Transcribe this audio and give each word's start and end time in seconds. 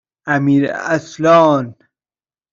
امیراصلان 0.25 1.75